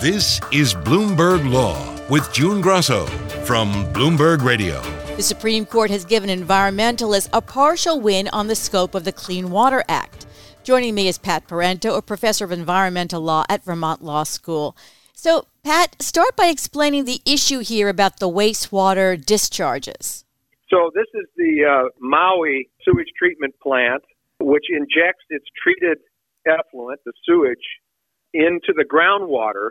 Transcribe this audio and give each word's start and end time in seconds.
This 0.00 0.40
is 0.52 0.74
Bloomberg 0.74 1.50
Law 1.50 1.76
with 2.08 2.32
June 2.32 2.60
Grasso 2.60 3.06
from 3.44 3.72
Bloomberg 3.92 4.44
Radio. 4.44 4.80
The 5.16 5.24
Supreme 5.24 5.66
Court 5.66 5.90
has 5.90 6.04
given 6.04 6.30
environmentalists 6.30 7.28
a 7.32 7.42
partial 7.42 8.00
win 8.00 8.28
on 8.28 8.46
the 8.46 8.54
scope 8.54 8.94
of 8.94 9.02
the 9.02 9.10
Clean 9.10 9.50
Water 9.50 9.82
Act. 9.88 10.24
Joining 10.62 10.94
me 10.94 11.08
is 11.08 11.18
Pat 11.18 11.48
Parenteau, 11.48 11.96
a 11.96 12.00
professor 12.00 12.44
of 12.44 12.52
environmental 12.52 13.20
law 13.20 13.44
at 13.48 13.64
Vermont 13.64 14.00
Law 14.00 14.22
School. 14.22 14.76
So, 15.14 15.46
Pat, 15.64 16.00
start 16.00 16.36
by 16.36 16.46
explaining 16.46 17.04
the 17.04 17.20
issue 17.26 17.58
here 17.58 17.88
about 17.88 18.20
the 18.20 18.28
wastewater 18.28 19.20
discharges. 19.20 20.24
So, 20.70 20.92
this 20.94 21.08
is 21.12 21.26
the 21.36 21.64
uh, 21.64 21.88
Maui 21.98 22.70
sewage 22.84 23.10
treatment 23.18 23.56
plant, 23.60 24.04
which 24.38 24.66
injects 24.70 25.24
its 25.28 25.46
treated 25.60 25.98
effluent, 26.46 27.00
the 27.04 27.12
sewage, 27.26 27.58
into 28.32 28.72
the 28.76 28.84
groundwater 28.84 29.70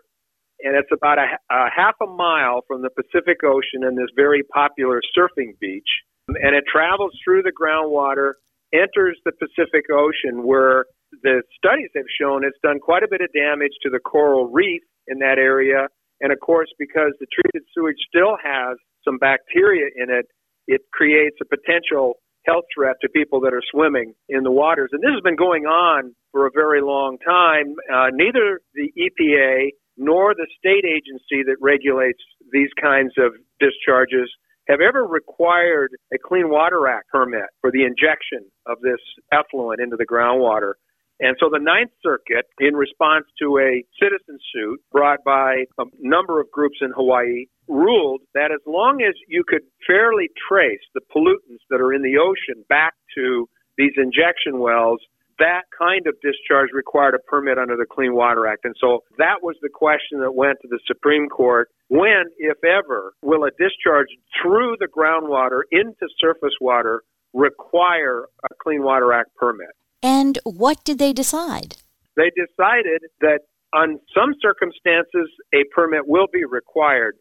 and 0.61 0.75
it's 0.75 0.89
about 0.91 1.17
a, 1.19 1.27
a 1.51 1.69
half 1.75 1.95
a 2.01 2.07
mile 2.07 2.61
from 2.67 2.81
the 2.81 2.89
Pacific 2.89 3.43
Ocean 3.43 3.83
and 3.83 3.97
this 3.97 4.09
very 4.15 4.43
popular 4.43 5.01
surfing 5.17 5.57
beach. 5.59 5.87
And 6.27 6.55
it 6.55 6.65
travels 6.71 7.13
through 7.23 7.43
the 7.43 7.53
groundwater, 7.53 8.33
enters 8.73 9.17
the 9.23 9.31
Pacific 9.31 9.85
Ocean, 9.91 10.45
where 10.45 10.85
the 11.23 11.41
studies 11.55 11.89
have 11.95 12.09
shown 12.19 12.43
it's 12.43 12.57
done 12.63 12.79
quite 12.79 13.03
a 13.03 13.07
bit 13.09 13.21
of 13.21 13.31
damage 13.33 13.71
to 13.83 13.89
the 13.89 13.99
coral 13.99 14.49
reef 14.51 14.81
in 15.07 15.19
that 15.19 15.37
area. 15.37 15.87
And 16.19 16.33
of 16.33 16.39
course, 16.39 16.67
because 16.77 17.13
the 17.19 17.27
treated 17.31 17.65
sewage 17.73 17.97
still 18.09 18.35
has 18.43 18.77
some 19.05 19.17
bacteria 19.17 19.87
in 19.95 20.09
it, 20.09 20.25
it 20.67 20.81
creates 20.91 21.37
a 21.41 21.45
potential 21.45 22.15
health 22.45 22.65
threat 22.73 22.95
to 23.01 23.09
people 23.09 23.41
that 23.41 23.53
are 23.53 23.63
swimming 23.71 24.13
in 24.29 24.43
the 24.43 24.51
waters. 24.51 24.89
And 24.91 25.01
this 25.01 25.11
has 25.11 25.21
been 25.21 25.35
going 25.35 25.65
on 25.65 26.15
for 26.31 26.47
a 26.47 26.51
very 26.53 26.81
long 26.81 27.17
time. 27.19 27.75
Uh, 27.91 28.07
neither 28.11 28.59
the 28.73 28.91
EPA 28.97 29.69
nor 29.97 30.33
the 30.33 30.47
state 30.57 30.85
agency 30.85 31.43
that 31.43 31.57
regulates 31.59 32.21
these 32.51 32.69
kinds 32.79 33.13
of 33.17 33.33
discharges 33.59 34.31
have 34.67 34.79
ever 34.81 35.05
required 35.05 35.91
a 36.13 36.17
Clean 36.17 36.49
Water 36.49 36.87
Act 36.87 37.09
permit 37.09 37.49
for 37.61 37.71
the 37.71 37.83
injection 37.83 38.45
of 38.65 38.79
this 38.81 38.99
effluent 39.31 39.81
into 39.81 39.95
the 39.95 40.05
groundwater. 40.05 40.73
And 41.19 41.35
so 41.39 41.49
the 41.49 41.59
Ninth 41.59 41.91
Circuit, 42.03 42.45
in 42.59 42.75
response 42.75 43.25
to 43.41 43.57
a 43.57 43.83
citizen 43.99 44.37
suit 44.53 44.79
brought 44.91 45.23
by 45.25 45.65
a 45.79 45.85
number 45.99 46.39
of 46.39 46.51
groups 46.51 46.77
in 46.81 46.91
Hawaii, 46.93 47.45
ruled 47.67 48.21
that 48.35 48.51
as 48.51 48.61
long 48.67 49.01
as 49.01 49.15
you 49.27 49.43
could 49.47 49.63
fairly 49.87 50.29
trace 50.47 50.83
the 50.93 51.01
pollutants 51.15 51.65
that 51.69 51.81
are 51.81 51.93
in 51.93 52.03
the 52.03 52.17
ocean 52.21 52.63
back 52.69 52.93
to 53.15 53.49
these 53.77 53.93
injection 53.97 54.59
wells, 54.59 55.01
that 55.39 55.63
kind 55.77 56.07
of 56.07 56.15
discharge 56.21 56.69
required 56.73 57.13
a 57.15 57.19
permit 57.19 57.57
under 57.57 57.75
the 57.75 57.85
Clean 57.85 58.13
Water 58.13 58.47
Act. 58.47 58.65
And 58.65 58.75
so 58.79 59.03
that 59.17 59.43
was 59.43 59.55
the 59.61 59.69
question 59.69 60.19
that 60.21 60.33
went 60.33 60.57
to 60.61 60.67
the 60.67 60.79
Supreme 60.87 61.29
Court. 61.29 61.69
When, 61.89 62.25
if 62.37 62.57
ever, 62.63 63.13
will 63.21 63.43
a 63.43 63.51
discharge 63.51 64.07
through 64.41 64.77
the 64.79 64.87
groundwater 64.87 65.61
into 65.71 66.07
surface 66.19 66.55
water 66.59 67.03
require 67.33 68.25
a 68.43 68.55
Clean 68.61 68.83
Water 68.83 69.13
Act 69.13 69.35
permit? 69.35 69.69
And 70.01 70.39
what 70.43 70.83
did 70.83 70.99
they 70.99 71.13
decide? 71.13 71.77
They 72.15 72.31
decided 72.35 73.01
that 73.21 73.41
on 73.73 73.99
some 74.15 74.33
circumstances, 74.41 75.29
a 75.53 75.63
permit 75.73 76.07
will 76.07 76.27
be 76.31 76.45
required. 76.45 77.15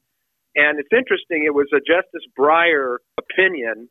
And 0.55 0.78
it's 0.78 0.89
interesting, 0.92 1.44
it 1.44 1.55
was 1.55 1.69
a 1.75 1.81
Justice 1.81 2.25
Breyer 2.39 2.97
opinion 3.19 3.89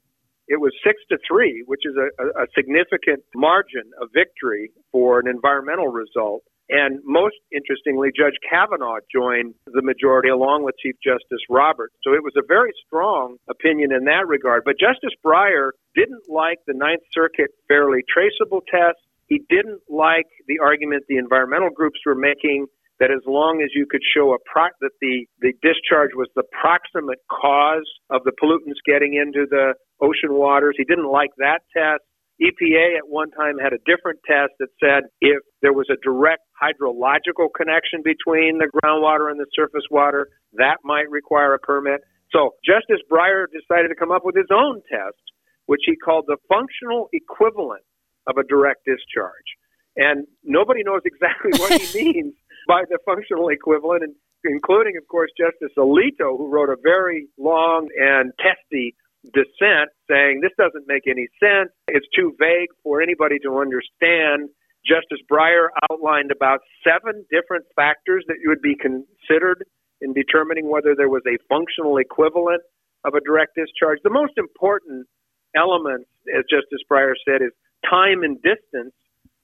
it 0.48 0.60
was 0.60 0.72
six 0.86 1.02
to 1.10 1.18
three, 1.28 1.64
which 1.66 1.82
is 1.86 1.96
a, 1.96 2.44
a 2.44 2.46
significant 2.56 3.24
margin 3.34 3.92
of 4.02 4.10
victory 4.14 4.72
for 4.92 5.20
an 5.20 5.28
environmental 5.28 5.88
result. 5.88 6.44
And 6.70 7.00
most 7.04 7.36
interestingly, 7.52 8.10
Judge 8.16 8.34
Kavanaugh 8.50 8.98
joined 9.14 9.54
the 9.68 9.84
majority 9.84 10.30
along 10.30 10.64
with 10.64 10.76
Chief 10.82 10.96
Justice 11.04 11.46
Roberts. 11.50 11.94
So 12.04 12.14
it 12.14 12.24
was 12.24 12.34
a 12.38 12.42
very 12.48 12.72
strong 12.88 13.38
opinion 13.48 13.94
in 13.94 14.06
that 14.06 14.28
regard. 14.28 14.64
But 14.66 14.80
Justice 14.80 15.14
Breyer 15.24 15.72
didn't 15.94 16.28
like 16.28 16.60
the 16.66 16.74
Ninth 16.74 17.04
Circuit 17.12 17.52
fairly 17.68 18.02
traceable 18.10 18.62
test. 18.70 18.98
He 19.28 19.44
didn't 19.48 19.82
like 19.90 20.26
the 20.48 20.60
argument 20.60 21.04
the 21.08 21.18
environmental 21.18 21.70
groups 21.70 22.00
were 22.06 22.16
making 22.16 22.66
that 23.00 23.12
as 23.12 23.22
long 23.28 23.62
as 23.62 23.70
you 23.76 23.86
could 23.90 24.02
show 24.16 24.34
a 24.34 24.38
pro- 24.46 24.76
that 24.82 24.96
the, 25.02 25.26
the 25.40 25.54
discharge 25.62 26.12
was 26.16 26.28
the 26.36 26.44
proximate 26.52 27.20
cause 27.30 27.88
of 28.10 28.24
the 28.24 28.32
pollutants 28.42 28.80
getting 28.86 29.16
into 29.16 29.46
the 29.50 29.76
ocean 30.02 30.34
waters, 30.34 30.76
he 30.78 30.86
didn't 30.86 31.12
like 31.12 31.32
that 31.38 31.60
test. 31.76 32.04
EPA 32.42 32.98
at 32.98 33.08
one 33.08 33.32
time 33.32 33.56
had 33.58 33.72
a 33.72 33.80
different 33.88 34.20
test 34.28 34.52
that 34.60 34.68
said 34.84 35.08
if 35.22 35.40
there 35.62 35.72
was 35.72 35.88
a 35.90 35.96
direct 36.04 36.44
hydrological 36.60 37.48
connection 37.56 38.04
between 38.04 38.60
the 38.60 38.68
groundwater 38.68 39.32
and 39.32 39.40
the 39.40 39.48
surface 39.56 39.88
water, 39.90 40.28
that 40.54 40.78
might 40.84 41.10
require 41.10 41.54
a 41.54 41.60
permit. 41.60 42.02
So 42.32 42.56
Justice 42.66 43.00
Breyer 43.10 43.46
decided 43.48 43.88
to 43.88 43.96
come 43.96 44.12
up 44.12 44.26
with 44.26 44.36
his 44.36 44.52
own 44.52 44.82
test, 44.92 45.20
which 45.66 45.82
he 45.86 45.96
called 45.96 46.26
the 46.28 46.38
functional 46.50 47.08
equivalent 47.14 47.84
of 48.28 48.38
a 48.38 48.44
direct 48.44 48.84
discharge. 48.84 49.56
And 49.96 50.28
nobody 50.44 50.84
knows 50.84 51.02
exactly 51.06 51.58
what 51.58 51.82
he 51.82 52.04
means 52.04 52.34
by 52.68 52.84
the 52.90 53.00
functional 53.06 53.50
equivalent, 53.50 54.04
and 54.04 54.16
including, 54.44 54.98
of 54.98 55.08
course, 55.08 55.32
Justice 55.38 55.74
Alito, 55.78 56.38
who 56.38 56.48
wrote 56.50 56.70
a 56.70 56.78
very 56.82 57.28
long 57.38 57.90
and 57.98 58.32
testy 58.40 58.96
dissent 59.34 59.90
saying 60.10 60.42
this 60.42 60.54
doesn't 60.58 60.88
make 60.88 61.08
any 61.08 61.28
sense. 61.42 61.72
It's 61.88 62.06
too 62.16 62.36
vague 62.40 62.70
for 62.84 63.02
anybody 63.02 63.40
to 63.40 63.58
understand. 63.58 64.50
Justice 64.86 65.24
Breyer 65.32 65.70
outlined 65.90 66.32
about 66.32 66.60
seven 66.86 67.26
different 67.32 67.66
factors 67.76 68.24
that 68.28 68.38
would 68.46 68.62
be 68.62 68.76
considered 68.76 69.66
in 70.02 70.14
determining 70.14 70.70
whether 70.70 70.94
there 70.96 71.10
was 71.10 71.24
a 71.26 71.42
functional 71.50 71.98
equivalent 71.98 72.62
of 73.04 73.16
a 73.16 73.22
direct 73.22 73.56
discharge. 73.56 74.00
The 74.04 74.14
most 74.14 74.34
important 74.38 75.08
element, 75.56 76.06
as 76.30 76.44
Justice 76.50 76.86
Breyer 76.90 77.14
said, 77.26 77.42
is 77.42 77.52
time 77.90 78.22
and 78.22 78.38
distance. 78.42 78.94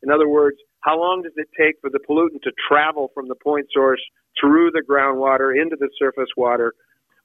In 0.03 0.11
other 0.11 0.27
words, 0.27 0.57
how 0.81 0.99
long 0.99 1.23
does 1.23 1.33
it 1.35 1.47
take 1.57 1.79
for 1.81 1.89
the 1.89 1.99
pollutant 1.99 2.41
to 2.43 2.51
travel 2.67 3.11
from 3.13 3.27
the 3.27 3.35
point 3.35 3.67
source 3.73 4.01
through 4.39 4.71
the 4.71 4.81
groundwater 4.87 5.59
into 5.59 5.75
the 5.79 5.89
surface 5.97 6.29
water? 6.35 6.73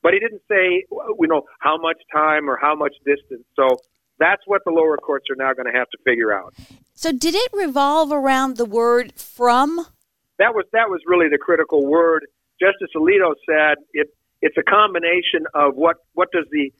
But 0.02 0.12
he 0.12 0.20
didn't 0.20 0.42
say, 0.48 0.84
you 0.90 1.26
know, 1.26 1.42
how 1.58 1.76
much 1.78 1.96
time 2.14 2.48
or 2.48 2.58
how 2.60 2.74
much 2.74 2.94
distance. 3.04 3.44
So 3.56 3.80
that's 4.18 4.42
what 4.46 4.62
the 4.64 4.70
lower 4.70 4.96
courts 4.96 5.26
are 5.30 5.36
now 5.36 5.52
going 5.52 5.70
to 5.72 5.76
have 5.76 5.90
to 5.90 5.98
figure 6.04 6.32
out. 6.32 6.54
So 6.94 7.12
did 7.12 7.34
it 7.34 7.50
revolve 7.52 8.12
around 8.12 8.56
the 8.56 8.64
word 8.64 9.12
from? 9.14 9.86
That 10.38 10.54
was 10.54 10.66
that 10.72 10.90
was 10.90 11.00
really 11.06 11.28
the 11.28 11.38
critical 11.38 11.86
word. 11.86 12.26
Justice 12.60 12.90
Alito 12.94 13.34
said 13.48 13.78
it 13.92 14.08
it's 14.42 14.56
a 14.56 14.62
combination 14.62 15.46
of 15.54 15.76
what 15.76 15.96
what 16.14 16.30
does 16.30 16.46
the 16.50 16.72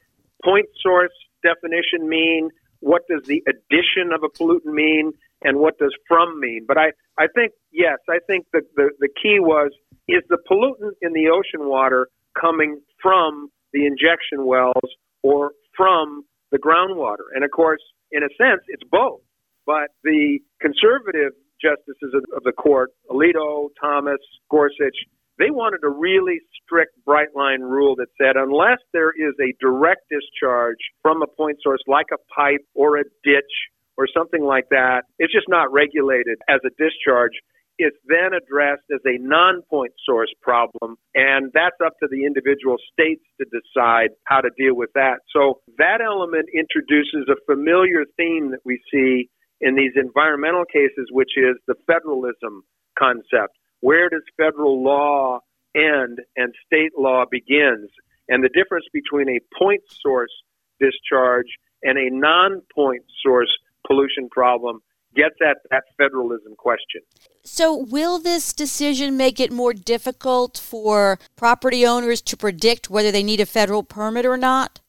point 0.43 0.67
source 0.81 1.11
definition 1.43 2.07
mean, 2.07 2.49
what 2.79 3.03
does 3.07 3.23
the 3.25 3.43
addition 3.47 4.13
of 4.13 4.23
a 4.23 4.29
pollutant 4.29 4.73
mean, 4.73 5.13
and 5.43 5.59
what 5.59 5.77
does 5.77 5.95
from 6.07 6.39
mean. 6.39 6.65
But 6.67 6.77
I, 6.77 6.91
I 7.17 7.27
think, 7.33 7.53
yes, 7.71 7.97
I 8.09 8.17
think 8.25 8.45
the, 8.53 8.61
the, 8.75 8.89
the 8.99 9.09
key 9.09 9.39
was 9.39 9.71
is 10.07 10.23
the 10.29 10.37
pollutant 10.49 10.93
in 11.01 11.13
the 11.13 11.29
ocean 11.29 11.67
water 11.67 12.07
coming 12.39 12.81
from 13.01 13.49
the 13.73 13.85
injection 13.85 14.45
wells 14.45 14.89
or 15.23 15.51
from 15.75 16.23
the 16.51 16.57
groundwater? 16.57 17.27
And 17.35 17.43
of 17.43 17.51
course, 17.51 17.81
in 18.11 18.23
a 18.23 18.29
sense, 18.37 18.61
it's 18.67 18.83
both. 18.89 19.21
But 19.65 19.89
the 20.03 20.39
conservative 20.61 21.33
justices 21.61 22.13
of, 22.13 22.23
of 22.35 22.43
the 22.43 22.53
court, 22.53 22.91
Alito, 23.11 23.69
Thomas, 23.81 24.21
Gorsuch, 24.49 24.95
they 25.37 25.51
wanted 25.51 25.83
a 25.83 25.89
really 25.89 26.39
strict 26.63 26.93
bright 27.05 27.35
line 27.35 27.61
rule 27.61 27.95
that 27.97 28.07
said 28.17 28.35
unless 28.37 28.79
there 28.93 29.11
is 29.11 29.35
a 29.39 29.53
direct 29.59 30.01
discharge 30.09 30.79
from 31.01 31.21
a 31.21 31.27
point 31.27 31.57
source 31.61 31.81
like 31.87 32.07
a 32.13 32.17
pipe 32.33 32.65
or 32.73 32.97
a 32.97 33.03
ditch 33.23 33.53
or 33.97 34.07
something 34.15 34.43
like 34.43 34.69
that, 34.69 35.03
it's 35.19 35.33
just 35.33 35.49
not 35.49 35.71
regulated 35.71 36.37
as 36.47 36.59
a 36.65 36.69
discharge. 36.77 37.33
It's 37.79 37.97
then 38.07 38.33
addressed 38.33 38.85
as 38.91 39.01
a 39.05 39.17
non 39.19 39.61
point 39.69 39.93
source 40.05 40.33
problem, 40.41 40.97
and 41.13 41.51
that's 41.53 41.77
up 41.85 41.93
to 42.01 42.07
the 42.09 42.25
individual 42.25 42.77
states 42.91 43.23
to 43.39 43.45
decide 43.45 44.09
how 44.25 44.41
to 44.41 44.49
deal 44.57 44.75
with 44.75 44.89
that. 44.95 45.19
So 45.31 45.61
that 45.77 46.01
element 46.01 46.49
introduces 46.53 47.29
a 47.29 47.37
familiar 47.45 48.05
theme 48.17 48.51
that 48.51 48.61
we 48.65 48.81
see 48.91 49.29
in 49.61 49.75
these 49.75 49.93
environmental 49.95 50.65
cases, 50.65 51.09
which 51.11 51.37
is 51.37 51.55
the 51.67 51.75
federalism 51.85 52.63
concept. 52.97 53.57
Where 53.81 54.09
does 54.09 54.23
federal 54.37 54.83
law 54.83 55.39
end 55.75 56.19
and 56.35 56.53
state 56.65 56.97
law 56.97 57.25
begins? 57.29 57.89
And 58.27 58.43
the 58.43 58.49
difference 58.49 58.85
between 58.91 59.29
a 59.29 59.39
point 59.57 59.83
source 60.01 60.33
discharge 60.79 61.47
and 61.83 61.97
a 61.97 62.09
non 62.09 62.61
point 62.73 63.03
source 63.23 63.51
pollution 63.87 64.29
problem 64.29 64.81
gets 65.15 65.35
at 65.41 65.57
that 65.71 65.83
federalism 65.97 66.53
question. 66.57 67.01
So, 67.43 67.75
will 67.75 68.19
this 68.19 68.53
decision 68.53 69.17
make 69.17 69.39
it 69.39 69.51
more 69.51 69.73
difficult 69.73 70.57
for 70.57 71.17
property 71.35 71.85
owners 71.85 72.21
to 72.23 72.37
predict 72.37 72.89
whether 72.89 73.11
they 73.11 73.23
need 73.23 73.39
a 73.39 73.45
federal 73.45 73.83
permit 73.83 74.25
or 74.25 74.37
not? 74.37 74.81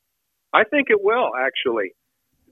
I 0.52 0.64
think 0.64 0.88
it 0.90 0.98
will, 1.02 1.30
actually. 1.38 1.92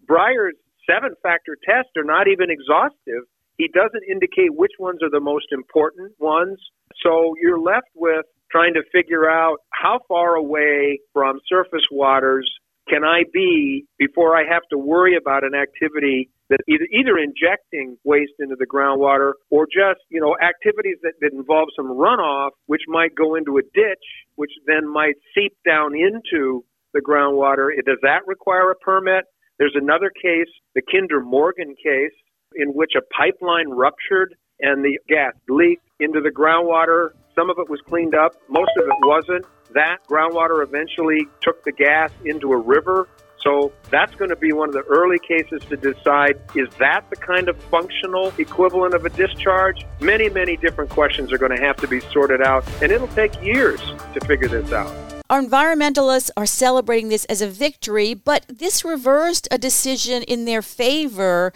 Breyer's 0.07 0.55
seven 0.89 1.15
factor 1.23 1.57
tests 1.69 1.91
are 1.97 2.05
not 2.05 2.29
even 2.29 2.51
exhaustive 2.51 3.25
he 3.59 3.69
doesn't 3.69 4.05
indicate 4.11 4.55
which 4.55 4.73
ones 4.79 5.03
are 5.03 5.11
the 5.11 5.21
most 5.21 5.47
important 5.51 6.13
ones. 6.19 6.59
So 7.03 7.35
you're 7.41 7.61
left 7.61 7.89
with 7.95 8.27
trying 8.51 8.75
to 8.75 8.83
figure 8.93 9.29
out 9.29 9.59
how 9.71 10.01
far 10.09 10.35
away 10.35 11.01
from 11.13 11.41
surface 11.49 11.87
waters 11.91 12.51
can 12.89 13.05
I 13.05 13.25
be 13.33 13.85
before 13.99 14.37
I 14.37 14.45
have 14.49 14.63
to 14.71 14.79
worry 14.79 15.17
about 15.17 15.45
an 15.45 15.55
activity 15.55 16.31
that 16.49 16.61
either 16.69 16.87
either 16.93 17.19
injecting 17.19 17.97
waste 18.05 18.35
into 18.39 18.55
the 18.59 18.67
groundwater 18.67 19.33
or 19.51 19.67
just 19.67 20.01
you 20.09 20.21
know 20.21 20.37
activities 20.39 20.97
that, 21.03 21.15
that 21.21 21.33
involve 21.33 21.69
some 21.75 21.87
runoff, 21.87 22.51
which 22.67 22.83
might 22.87 23.15
go 23.15 23.35
into 23.35 23.59
a 23.59 23.63
ditch, 23.63 24.07
which 24.37 24.53
then 24.67 24.91
might 24.91 25.15
seep 25.35 25.57
down 25.67 25.93
into 25.97 26.65
the 26.95 27.01
groundwater. 27.01 27.71
Does 27.85 27.99
that 28.03 28.27
require 28.27 28.71
a 28.71 28.77
permit? 28.77 29.25
There's 29.59 29.75
another 29.75 30.11
case, 30.11 30.53
the 30.75 30.83
Kinder 30.83 31.21
Morgan 31.21 31.75
case, 31.83 32.15
in 32.55 32.69
which 32.69 32.93
a 32.97 33.03
pipeline 33.15 33.71
ruptured 33.71 34.35
and 34.61 34.85
the 34.85 34.99
gas 35.09 35.33
leaked 35.49 35.87
into 36.01 36.21
the 36.21 36.31
groundwater. 36.31 37.11
Some 37.35 37.51
of 37.51 37.57
it 37.59 37.69
was 37.69 37.81
cleaned 37.89 38.15
up, 38.15 38.33
most 38.49 38.71
of 38.79 38.85
it 38.85 38.95
wasn't. 39.03 39.45
That 39.71 39.99
groundwater 40.09 40.63
eventually 40.63 41.27
took 41.41 41.65
the 41.65 41.73
gas 41.73 42.11
into 42.25 42.53
a 42.53 42.57
river. 42.57 43.09
So 43.43 43.73
that's 43.91 44.15
going 44.17 44.31
to 44.31 44.37
be 44.37 44.53
one 44.53 44.69
of 44.69 44.75
the 44.75 44.83
early 44.83 45.19
cases 45.21 45.63
to 45.69 45.77
decide 45.77 46.41
is 46.55 46.69
that 46.79 47.09
the 47.11 47.17
kind 47.17 47.49
of 47.49 47.57
functional 47.65 48.33
equivalent 48.39 48.95
of 48.95 49.05
a 49.05 49.11
discharge? 49.11 49.87
Many, 50.01 50.29
many 50.29 50.57
different 50.57 50.91
questions 50.91 51.33
are 51.33 51.39
going 51.39 51.57
to 51.57 51.63
have 51.63 51.77
to 51.77 51.87
be 51.87 52.01
sorted 52.01 52.43
out, 52.43 52.67
and 52.83 52.91
it'll 52.91 53.07
take 53.09 53.41
years 53.43 53.81
to 54.15 54.21
figure 54.27 54.49
this 54.49 54.73
out. 54.73 54.93
Our 55.29 55.43
environmentalists 55.43 56.31
are 56.37 56.47
celebrating 56.47 57.09
this 57.09 57.25
as 57.27 57.43
a 57.43 57.49
victory, 57.49 58.15
but 58.15 58.47
this 58.49 58.85
reversed 58.85 59.49
a 59.51 59.59
decision 59.59 60.23
in 60.23 60.45
their 60.45 60.63
favor 60.63 61.53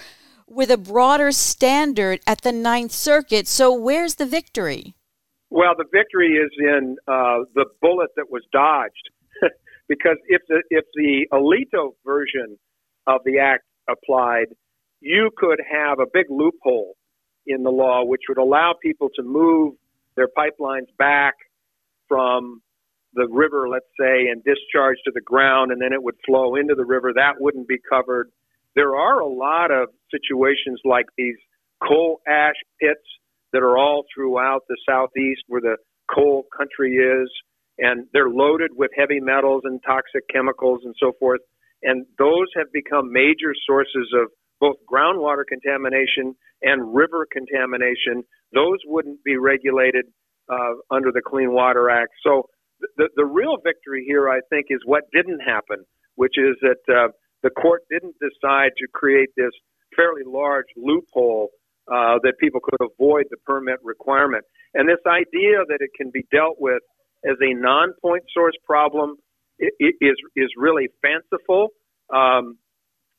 with 0.47 0.71
a 0.71 0.77
broader 0.77 1.31
standard 1.31 2.21
at 2.27 2.43
the 2.43 2.51
Ninth 2.51 2.91
Circuit. 2.91 3.47
So, 3.47 3.73
where's 3.73 4.17
the 4.17 4.27
victory? 4.27 4.95
Well, 5.51 5.75
the 5.77 5.85
victory 5.93 6.35
is 6.35 6.51
in 6.59 6.97
uh, 7.09 7.45
the 7.55 7.67
bullet 7.83 8.11
that 8.17 8.31
was 8.31 8.43
dodged, 8.53 9.11
because 9.89 10.17
if 10.29 10.43
the 10.49 10.63
if 10.71 10.85
the 10.95 11.27
Alito 11.33 11.93
version 12.07 12.57
of 13.07 13.21
the 13.25 13.41
act 13.41 13.65
applied, 13.89 14.47
you 15.01 15.31
could 15.37 15.61
have 15.71 15.99
a 15.99 16.07
big 16.13 16.27
loophole 16.31 16.95
in 17.47 17.65
the 17.65 17.71
law 17.71 18.05
which 18.05 18.23
would 18.29 18.39
allow 18.39 18.75
people 18.81 19.09
to 19.17 19.23
move 19.23 19.75
their 20.17 20.29
pipelines 20.29 20.87
back 20.99 21.35
from 22.09 22.63
the 23.15 23.27
river, 23.29 23.69
let's 23.69 23.91
say, 23.99 24.29
and 24.31 24.45
discharge 24.45 24.99
to 25.05 25.11
the 25.13 25.21
ground, 25.21 25.73
and 25.73 25.83
then 25.83 25.93
it 25.93 26.03
would 26.03 26.15
flow 26.25 26.55
into 26.55 26.77
the 26.77 26.85
river. 26.85 27.13
That 27.15 27.41
wouldn't 27.41 27.67
be 27.67 27.79
covered. 27.91 28.31
There 28.77 28.95
are 28.95 29.21
a 29.21 29.27
lot 29.27 29.73
of 29.73 29.89
situations 30.13 30.81
like 30.85 31.07
these 31.19 31.37
coal 31.83 32.21
ash 32.29 32.55
pits 32.81 33.03
that 33.53 33.63
are 33.63 33.79
all 33.79 34.05
throughout 34.15 34.63
the 34.69 34.77
southeast 34.89 35.43
where 35.49 35.61
the 35.61 35.77
coal 36.13 36.45
country 36.57 36.97
is, 36.97 37.31
and 37.79 38.07
they're 38.13 38.31
loaded 38.31 38.71
with 38.75 38.91
heavy 38.97 39.21
metals 39.21 39.63
and 39.65 39.81
toxic 39.87 40.29
chemicals 40.33 40.81
and 40.85 40.95
so 41.01 41.13
forth. 41.19 41.41
And 41.83 42.05
those 42.19 42.47
have 42.57 42.73
become 42.73 43.13
major 43.13 43.55
sources 43.67 44.09
of 44.21 44.29
both 44.61 44.77
groundwater 44.91 45.45
contamination 45.49 46.35
and 46.63 46.95
river 46.95 47.27
contamination. 47.33 48.23
Those 48.53 48.79
wouldn't 48.85 49.25
be 49.25 49.37
regulated 49.37 50.05
uh, 50.51 50.75
under 50.91 51.11
the 51.13 51.23
Clean 51.25 51.53
Water 51.53 51.89
Act. 51.89 52.11
So 52.23 52.49
the, 52.97 53.09
the 53.17 53.25
real 53.25 53.57
victory 53.65 54.05
here, 54.07 54.29
I 54.29 54.41
think, 54.51 54.67
is 54.69 54.81
what 54.85 55.05
didn't 55.13 55.41
happen, 55.41 55.85
which 56.17 56.35
is 56.37 56.57
that 56.61 56.83
uh, 56.93 57.09
the 57.43 57.51
court 57.51 57.83
didn't 57.91 58.17
decide 58.21 58.73
to 58.79 58.87
create 58.93 59.31
this 59.37 59.53
fairly 59.97 60.23
large 60.27 60.67
loophole 60.77 61.49
uh, 61.89 62.19
that 62.23 62.35
people 62.39 62.61
could 62.61 62.79
avoid 62.81 63.25
the 63.31 63.37
permit 63.45 63.79
requirement. 63.83 64.45
And 64.75 64.89
this 64.89 65.03
idea 65.07 65.65
that 65.69 65.79
it 65.81 65.91
can 65.97 66.11
be 66.13 66.25
dealt 66.33 66.57
with 66.59 66.83
as 67.25 67.37
a 67.41 67.55
non-point 67.55 68.25
source 68.33 68.55
problem 68.65 69.17
is 69.59 70.17
is 70.37 70.49
really 70.57 70.89
fanciful. 71.03 71.69
Um, 72.13 72.57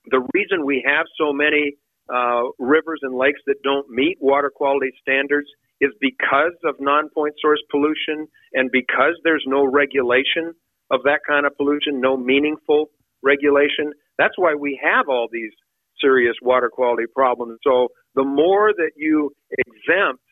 the 0.08 0.26
reason 0.34 0.66
we 0.66 0.84
have 0.88 1.06
so 1.18 1.32
many 1.32 1.76
uh, 2.12 2.44
rivers 2.58 3.00
and 3.04 3.16
lakes 3.16 3.40
that 3.46 3.62
don't 3.64 3.90
meet 3.90 4.18
water 4.20 4.52
quality 4.54 4.92
standards 5.02 5.48
is 5.80 5.92
because 6.00 6.54
of 6.64 6.76
non-point 6.80 7.34
source 7.42 7.62
pollution 7.70 8.28
and 8.54 8.72
because 8.72 9.14
there's 9.24 9.44
no 9.48 9.66
regulation 9.66 10.54
of 10.92 11.02
that 11.04 11.20
kind 11.28 11.46
of 11.46 11.56
pollution, 11.58 12.02
no 12.02 12.18
meaningful 12.18 12.90
regulation. 13.24 13.94
That's 14.18 14.38
why 14.38 14.56
we 14.56 14.80
have 14.84 15.10
all 15.10 15.28
these 15.32 15.52
serious 16.02 16.36
water 16.42 16.70
quality 16.70 17.06
problems. 17.14 17.60
So 17.64 17.90
the 18.16 18.24
more 18.24 18.74
that 18.76 18.92
you 18.96 19.32
exempt 19.68 20.24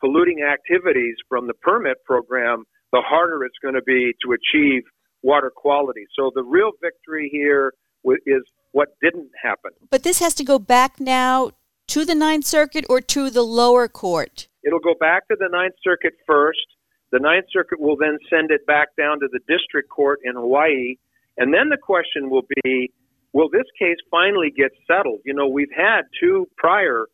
polluting 0.00 0.42
activities 0.42 1.16
from 1.28 1.46
the 1.46 1.54
permit 1.54 2.04
program, 2.04 2.64
the 2.92 3.02
harder 3.04 3.44
it's 3.44 3.58
going 3.62 3.74
to 3.74 3.82
be 3.82 4.12
to 4.24 4.32
achieve 4.32 4.82
water 5.22 5.50
quality. 5.54 6.04
So 6.16 6.30
the 6.34 6.42
real 6.42 6.72
victory 6.82 7.28
here 7.32 7.72
is 8.04 8.42
what 8.72 8.88
didn't 9.02 9.30
happen. 9.42 9.72
But 9.90 10.02
this 10.02 10.18
has 10.20 10.34
to 10.34 10.44
go 10.44 10.58
back 10.58 11.00
now 11.00 11.52
to 11.88 12.04
the 12.04 12.14
Ninth 12.14 12.44
Circuit 12.44 12.84
or 12.88 13.00
to 13.00 13.30
the 13.30 13.42
lower 13.42 13.88
court? 13.88 14.48
It'll 14.64 14.80
go 14.80 14.94
back 14.98 15.28
to 15.28 15.36
the 15.38 15.48
Ninth 15.50 15.74
Circuit 15.82 16.14
first. 16.26 16.66
The 17.12 17.20
Ninth 17.20 17.46
Circuit 17.52 17.80
will 17.80 17.96
then 17.96 18.18
send 18.28 18.50
it 18.50 18.66
back 18.66 18.88
down 18.98 19.20
to 19.20 19.28
the 19.30 19.40
district 19.48 19.88
court 19.88 20.20
in 20.24 20.34
Hawaii. 20.34 20.96
And 21.38 21.54
then 21.54 21.68
the 21.70 21.76
question 21.76 22.30
will 22.30 22.46
be 22.64 22.92
will 23.36 23.50
this 23.50 23.66
case 23.78 23.98
finally 24.10 24.50
get 24.56 24.70
settled? 24.86 25.20
You 25.26 25.34
know, 25.34 25.46
we've 25.46 25.74
had 25.76 26.02
two 26.18 26.48
prior 26.56 27.06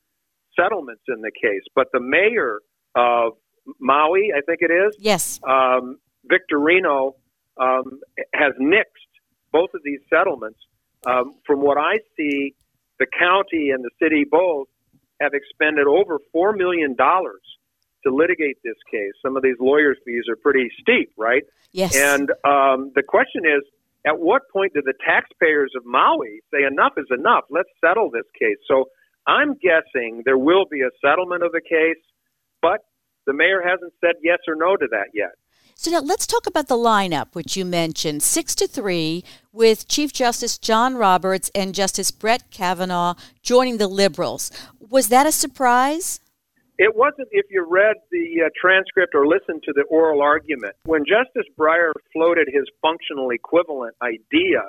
settlements 0.57 1.03
in 1.09 1.21
the 1.21 1.33
case, 1.33 1.65
but 1.75 1.89
the 1.93 1.99
mayor 1.99 2.61
of 2.95 3.33
Maui, 3.81 4.31
I 4.37 4.41
think 4.43 4.61
it 4.63 4.71
is, 4.71 4.95
yes, 5.01 5.41
um, 5.43 5.99
Victorino, 6.31 7.15
um, 7.61 7.99
has 8.35 8.53
nixed 8.61 9.11
both 9.51 9.71
of 9.75 9.81
these 9.85 9.99
settlements. 10.09 10.61
Um, 11.05 11.35
from 11.45 11.61
what 11.61 11.77
I 11.77 11.99
see, 12.17 12.55
the 13.01 13.07
county 13.19 13.71
and 13.71 13.83
the 13.83 13.91
city 14.01 14.25
both 14.31 14.69
have 15.21 15.33
expended 15.35 15.89
over 15.89 16.21
$4 16.35 16.57
million 16.57 16.97
to 16.97 18.15
litigate 18.15 18.59
this 18.63 18.79
case. 18.89 19.13
Some 19.25 19.37
of 19.37 19.43
these 19.43 19.57
lawyers' 19.59 19.99
fees 20.05 20.25
are 20.31 20.37
pretty 20.37 20.71
steep, 20.81 21.11
right? 21.17 21.43
Yes. 21.73 21.97
And 21.97 22.31
um, 22.45 22.93
the 22.95 23.03
question 23.03 23.43
is, 23.45 23.63
at 24.07 24.19
what 24.19 24.43
point 24.53 24.73
do 24.75 24.83
the 24.85 24.95
taxpayers 25.07 25.73
of 25.77 25.85
Maui 25.85 26.41
say 26.53 26.65
enough 26.65 26.93
is 26.97 27.07
enough? 27.11 27.45
Let's 27.51 27.71
settle 27.85 28.11
this 28.11 28.27
case. 28.39 28.59
So 28.69 28.87
I'm 29.27 29.55
guessing 29.55 30.23
there 30.25 30.39
will 30.39 30.65
be 30.71 30.81
a 30.81 30.91
settlement 31.05 31.45
of 31.45 31.53
the 31.53 31.61
case, 31.61 32.03
but 32.61 32.81
the 33.27 33.33
mayor 33.33 33.63
hasn't 33.63 33.93
said 34.01 34.15
yes 34.23 34.39
or 34.49 34.57
no 34.57 34.77
to 34.77 34.87
that 34.91 35.09
yet. 35.15 35.33
So 35.75 35.91
now 35.91 36.01
let's 36.01 36.27
talk 36.27 36.47
about 36.47 36.69
the 36.69 36.77
lineup, 36.77 37.35
which 37.35 37.57
you 37.57 37.65
mentioned 37.65 38.23
six 38.23 38.55
to 38.57 38.67
three, 38.67 39.25
with 39.53 39.89
Chief 39.89 40.13
Justice 40.13 40.59
John 40.59 40.97
Roberts 40.97 41.51
and 41.55 41.75
Justice 41.75 42.11
Brett 42.11 42.51
Kavanaugh 42.51 43.15
joining 43.43 43.79
the 43.79 43.89
liberals. 43.89 44.51
Was 44.81 45.09
that 45.09 45.27
a 45.27 45.33
surprise? 45.33 46.21
It 46.83 46.97
wasn't 46.97 47.29
if 47.31 47.47
you 47.49 47.63
read 47.63 47.95
the 48.11 48.43
uh, 48.43 48.51
transcript 48.61 49.15
or 49.15 49.25
listened 49.25 49.63
to 49.67 49.73
the 49.73 49.85
oral 49.85 50.21
argument. 50.21 50.75
When 50.83 51.05
Justice 51.07 51.47
Breyer 51.57 51.93
floated 52.13 52.49
his 52.53 52.67
functional 52.83 53.31
equivalent 53.31 53.95
idea, 54.03 54.67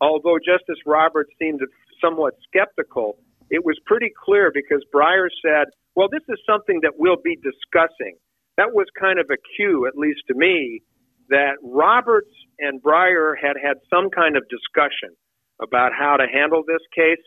although 0.00 0.38
Justice 0.42 0.82
Roberts 0.84 1.30
seemed 1.38 1.60
somewhat 2.02 2.34
skeptical, 2.48 3.18
it 3.48 3.64
was 3.64 3.78
pretty 3.86 4.10
clear 4.10 4.50
because 4.52 4.82
Breyer 4.92 5.28
said, 5.40 5.70
well, 5.94 6.08
this 6.10 6.26
is 6.28 6.36
something 6.50 6.80
that 6.82 6.98
we'll 6.98 7.22
be 7.22 7.36
discussing. 7.36 8.18
That 8.56 8.74
was 8.74 8.88
kind 8.98 9.20
of 9.20 9.30
a 9.30 9.38
cue, 9.54 9.86
at 9.86 9.96
least 9.96 10.22
to 10.26 10.34
me, 10.34 10.82
that 11.28 11.62
Roberts 11.62 12.34
and 12.58 12.82
Breyer 12.82 13.34
had 13.40 13.54
had 13.54 13.76
some 13.88 14.10
kind 14.10 14.36
of 14.36 14.42
discussion 14.50 15.14
about 15.62 15.92
how 15.96 16.16
to 16.16 16.26
handle 16.26 16.64
this 16.66 16.82
case. 16.92 17.22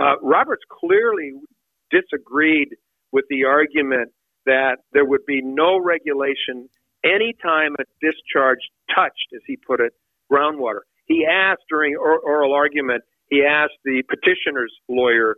Uh, 0.00 0.16
Roberts 0.22 0.62
clearly 0.72 1.32
disagreed 1.90 2.80
with 3.12 3.24
the 3.30 3.44
argument 3.44 4.10
that 4.46 4.78
there 4.92 5.04
would 5.04 5.24
be 5.26 5.40
no 5.42 5.78
regulation 5.78 6.68
anytime 7.04 7.74
a 7.78 7.84
discharge 8.00 8.58
touched, 8.94 9.28
as 9.34 9.42
he 9.46 9.56
put 9.56 9.80
it, 9.80 9.92
groundwater. 10.30 10.80
He 11.06 11.26
asked 11.30 11.62
during 11.68 11.96
oral 11.96 12.54
argument, 12.54 13.02
he 13.28 13.44
asked 13.44 13.78
the 13.84 14.02
petitioner's 14.08 14.72
lawyer, 14.88 15.36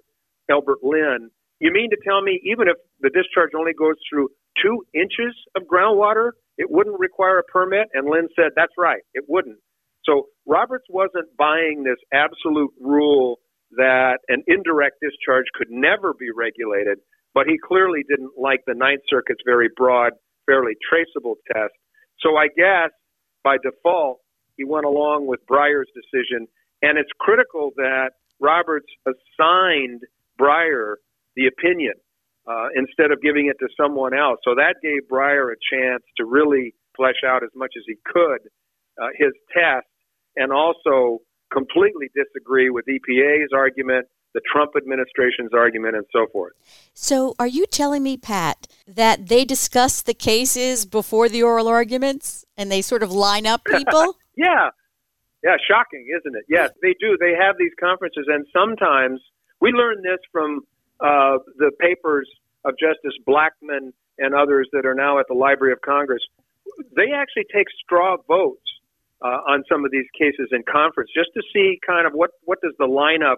Elbert 0.50 0.78
Lin, 0.82 1.30
you 1.60 1.72
mean 1.72 1.90
to 1.90 1.96
tell 2.04 2.20
me 2.20 2.40
even 2.44 2.68
if 2.68 2.76
the 3.00 3.10
discharge 3.10 3.52
only 3.56 3.72
goes 3.72 3.94
through 4.08 4.28
two 4.62 4.84
inches 4.94 5.34
of 5.56 5.62
groundwater, 5.64 6.32
it 6.58 6.70
wouldn't 6.70 6.98
require 6.98 7.38
a 7.38 7.44
permit? 7.44 7.88
And 7.94 8.08
Lin 8.08 8.28
said, 8.36 8.52
that's 8.54 8.72
right, 8.78 9.02
it 9.14 9.24
wouldn't. 9.28 9.58
So 10.04 10.26
Roberts 10.46 10.84
wasn't 10.90 11.34
buying 11.38 11.82
this 11.82 11.96
absolute 12.12 12.70
rule 12.80 13.38
that 13.76 14.18
an 14.28 14.42
indirect 14.46 14.96
discharge 15.02 15.46
could 15.54 15.70
never 15.70 16.12
be 16.12 16.30
regulated, 16.30 16.98
but 17.34 17.46
he 17.46 17.58
clearly 17.58 18.04
didn't 18.08 18.32
like 18.38 18.60
the 18.66 18.74
Ninth 18.74 19.02
Circuit's 19.08 19.42
very 19.44 19.68
broad, 19.76 20.12
fairly 20.46 20.74
traceable 20.88 21.36
test. 21.52 21.74
So 22.20 22.36
I 22.36 22.48
guess 22.56 22.90
by 23.42 23.56
default, 23.62 24.20
he 24.56 24.64
went 24.64 24.86
along 24.86 25.26
with 25.26 25.40
Breyer's 25.50 25.90
decision. 25.94 26.46
And 26.82 26.98
it's 26.98 27.10
critical 27.18 27.72
that 27.76 28.10
Roberts 28.40 28.86
assigned 29.06 30.02
Breyer 30.40 30.94
the 31.36 31.46
opinion 31.46 31.94
uh, 32.46 32.68
instead 32.74 33.10
of 33.10 33.20
giving 33.22 33.46
it 33.46 33.56
to 33.60 33.68
someone 33.76 34.14
else. 34.14 34.38
So 34.44 34.54
that 34.54 34.76
gave 34.82 35.08
Breyer 35.10 35.52
a 35.52 35.58
chance 35.72 36.02
to 36.16 36.24
really 36.24 36.74
flesh 36.96 37.22
out 37.26 37.42
as 37.42 37.50
much 37.54 37.72
as 37.76 37.82
he 37.86 37.96
could 38.06 38.40
uh, 39.00 39.08
his 39.18 39.32
test 39.52 39.86
and 40.36 40.52
also 40.52 41.18
completely 41.52 42.10
disagree 42.14 42.70
with 42.70 42.84
EPA's 42.86 43.50
argument, 43.54 44.06
the 44.34 44.40
Trump 44.52 44.72
administration's 44.76 45.52
argument, 45.54 45.96
and 45.96 46.04
so 46.12 46.26
forth. 46.32 46.52
So, 46.92 47.34
are 47.38 47.46
you 47.46 47.66
telling 47.66 48.02
me, 48.02 48.16
Pat, 48.16 48.66
that 48.86 49.28
they 49.28 49.44
discuss 49.44 50.02
the 50.02 50.14
cases 50.14 50.84
before 50.84 51.28
the 51.28 51.42
oral 51.42 51.68
arguments 51.68 52.44
and 52.56 52.70
they 52.70 52.82
sort 52.82 53.02
of 53.02 53.10
line 53.10 53.46
up 53.46 53.64
people? 53.76 54.16
yeah. 54.36 54.70
Yeah, 55.42 55.56
shocking, 55.68 56.06
isn't 56.08 56.34
it? 56.36 56.46
Yes, 56.48 56.70
they 56.80 56.94
do. 56.98 57.18
They 57.20 57.34
have 57.38 57.56
these 57.58 57.72
conferences, 57.78 58.24
and 58.28 58.46
sometimes 58.50 59.20
we 59.60 59.72
learn 59.72 60.02
this 60.02 60.18
from 60.32 60.62
uh, 61.00 61.36
the 61.58 61.70
papers 61.78 62.28
of 62.64 62.74
Justice 62.78 63.12
Blackmun 63.28 63.92
and 64.18 64.34
others 64.34 64.68
that 64.72 64.86
are 64.86 64.94
now 64.94 65.18
at 65.18 65.26
the 65.28 65.34
Library 65.34 65.74
of 65.74 65.82
Congress. 65.82 66.22
They 66.96 67.12
actually 67.14 67.44
take 67.54 67.66
straw 67.84 68.16
votes 68.26 68.62
uh, 69.22 69.40
on 69.48 69.64
some 69.68 69.84
of 69.84 69.90
these 69.90 70.06
cases 70.18 70.48
in 70.52 70.62
conference 70.70 71.10
just 71.14 71.30
to 71.34 71.42
see 71.52 71.78
kind 71.86 72.06
of 72.06 72.12
what 72.12 72.30
what 72.44 72.60
does 72.60 72.72
the 72.78 72.86
lineup 72.86 73.36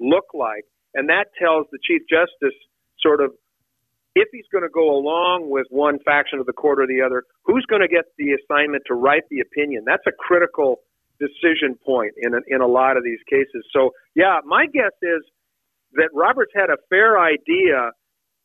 look 0.00 0.26
like, 0.34 0.64
and 0.94 1.08
that 1.08 1.26
tells 1.38 1.66
the 1.72 1.78
chief 1.82 2.02
justice 2.08 2.56
sort 3.00 3.20
of 3.20 3.32
if 4.14 4.28
he's 4.32 4.46
going 4.50 4.64
to 4.64 4.72
go 4.72 4.90
along 4.90 5.48
with 5.50 5.66
one 5.70 5.98
faction 6.04 6.40
of 6.40 6.46
the 6.46 6.52
court 6.52 6.80
or 6.80 6.86
the 6.86 7.02
other, 7.02 7.22
who's 7.44 7.64
going 7.68 7.82
to 7.82 7.88
get 7.88 8.04
the 8.18 8.34
assignment 8.34 8.82
to 8.86 8.94
write 8.94 9.22
the 9.30 9.40
opinion? 9.40 9.84
That's 9.86 10.02
a 10.08 10.12
critical 10.18 10.80
decision 11.20 11.78
point 11.84 12.14
in 12.18 12.34
a, 12.34 12.40
in 12.48 12.60
a 12.60 12.66
lot 12.66 12.96
of 12.96 13.04
these 13.04 13.20
cases. 13.30 13.62
So, 13.72 13.90
yeah, 14.14 14.38
my 14.44 14.66
guess 14.66 14.94
is 15.02 15.22
that 15.94 16.10
Roberts 16.14 16.52
had 16.54 16.70
a 16.70 16.78
fair 16.90 17.18
idea 17.18 17.92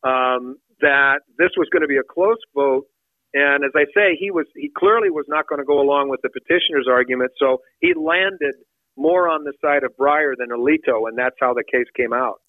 um, 0.04 0.58
that 0.82 1.22
this 1.38 1.52
was 1.58 1.68
going 1.72 1.82
to 1.82 1.88
be 1.88 1.98
a 1.98 2.06
close 2.06 2.42
vote, 2.54 2.86
and 3.34 3.64
as 3.66 3.72
I 3.76 3.86
say, 3.96 4.16
he 4.20 4.30
was 4.30 4.46
he 4.56 4.70
clearly 4.78 5.10
was 5.10 5.26
not 5.28 5.48
going 5.48 5.60
to 5.60 5.66
go 5.66 5.82
along 5.82 6.10
with 6.10 6.22
the 6.22 6.30
petitioner's 6.30 6.88
argument, 6.90 7.32
so 7.40 7.62
he 7.80 7.94
landed 7.96 8.54
more 8.96 9.28
on 9.28 9.44
the 9.44 9.54
side 9.62 9.84
of 9.84 9.96
Breyer 9.98 10.34
than 10.38 10.50
Alito, 10.50 11.08
and 11.08 11.18
that's 11.18 11.36
how 11.40 11.54
the 11.54 11.64
case 11.64 11.88
came 11.96 12.14
out. 12.14 12.42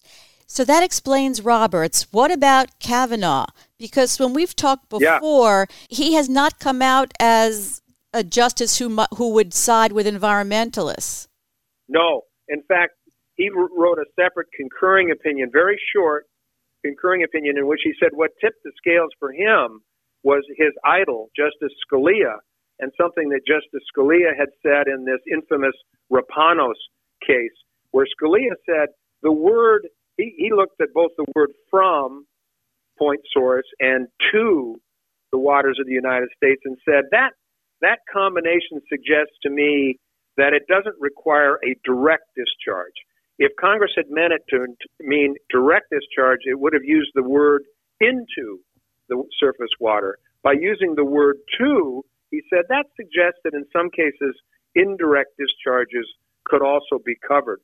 So 0.47 0.63
that 0.65 0.83
explains 0.83 1.41
Roberts. 1.41 2.07
What 2.11 2.31
about 2.31 2.79
Kavanaugh? 2.79 3.47
Because 3.79 4.19
when 4.19 4.33
we've 4.33 4.55
talked 4.55 4.89
before, 4.89 5.67
yeah. 5.69 5.75
he 5.89 6.13
has 6.13 6.29
not 6.29 6.59
come 6.59 6.81
out 6.81 7.11
as 7.19 7.81
a 8.13 8.23
justice 8.23 8.77
who 8.77 9.03
who 9.15 9.33
would 9.33 9.53
side 9.53 9.91
with 9.91 10.05
environmentalists. 10.05 11.27
No, 11.87 12.21
in 12.47 12.61
fact, 12.63 12.93
he 13.35 13.49
wrote 13.49 13.97
a 13.97 14.05
separate 14.15 14.47
concurring 14.55 15.11
opinion, 15.11 15.49
very 15.51 15.79
short 15.93 16.25
concurring 16.83 17.23
opinion, 17.23 17.57
in 17.57 17.67
which 17.67 17.81
he 17.83 17.93
said 17.99 18.11
what 18.13 18.31
tipped 18.39 18.63
the 18.63 18.71
scales 18.77 19.09
for 19.19 19.31
him 19.31 19.81
was 20.23 20.43
his 20.57 20.71
idol, 20.83 21.29
Justice 21.35 21.75
Scalia, 21.85 22.37
and 22.79 22.91
something 22.99 23.29
that 23.29 23.41
Justice 23.47 23.83
Scalia 23.95 24.37
had 24.37 24.49
said 24.61 24.87
in 24.87 25.05
this 25.05 25.19
infamous 25.31 25.75
Rapanos 26.11 26.79
case, 27.25 27.55
where 27.91 28.05
Scalia 28.05 28.55
said 28.65 28.89
the 29.23 29.31
word, 29.31 29.87
he, 30.17 30.33
he 30.37 30.51
looked 30.53 30.79
at 30.81 30.93
both 30.93 31.11
the 31.17 31.25
word 31.35 31.51
from 31.69 32.25
point 32.97 33.21
source 33.33 33.65
and 33.79 34.07
to 34.31 34.79
the 35.31 35.37
waters 35.37 35.77
of 35.79 35.87
the 35.87 35.93
United 35.93 36.29
States 36.37 36.61
and 36.65 36.77
said 36.85 37.05
that 37.11 37.31
that 37.81 37.99
combination 38.11 38.81
suggests 38.89 39.35
to 39.43 39.49
me 39.49 39.99
that 40.37 40.53
it 40.53 40.63
doesn't 40.67 40.95
require 40.99 41.59
a 41.63 41.75
direct 41.83 42.23
discharge. 42.35 42.93
If 43.37 43.51
Congress 43.59 43.91
had 43.95 44.05
meant 44.09 44.33
it 44.33 44.41
to 44.49 44.65
mean 45.01 45.35
direct 45.49 45.87
discharge, 45.91 46.41
it 46.45 46.59
would 46.59 46.73
have 46.73 46.83
used 46.83 47.11
the 47.15 47.23
word 47.23 47.63
into 47.99 48.59
the 49.09 49.23
surface 49.39 49.69
water. 49.79 50.17
By 50.41 50.53
using 50.53 50.95
the 50.95 51.05
word 51.05 51.37
to, 51.59 52.03
he 52.31 52.41
said 52.49 52.65
that 52.69 52.85
suggests 52.95 53.39
that 53.43 53.53
in 53.53 53.65
some 53.71 53.89
cases 53.89 54.35
indirect 54.75 55.31
discharges 55.37 56.07
could 56.45 56.61
also 56.61 56.99
be 57.03 57.15
covered. 57.27 57.59